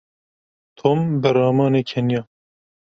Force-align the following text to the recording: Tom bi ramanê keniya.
Tom 0.79 0.99
bi 1.21 1.29
ramanê 1.35 1.81
keniya. 1.89 2.21